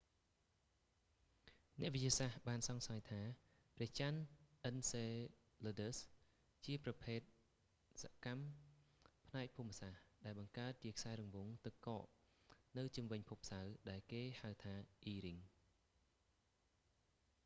[1.79, 3.21] អ្នកវិទ្យាសាស្ត្របានសង្ស័យថា
[3.75, 4.19] ព្រះចន្ទ
[4.65, 5.05] អិនសេ
[5.65, 5.97] លើឌើស enceladus
[6.57, 7.19] អាចជាប្រភព
[8.01, 8.45] សកម្ម
[9.27, 12.05] ផ្នែកភូមិសាស្ត្រ ដែលបង្កើតជាខ្សែរង្វង់ទឹកកក
[12.77, 14.73] នៅជុំវិញភពសៅរ៍ ដែលគេហៅថា
[15.11, 15.39] e ring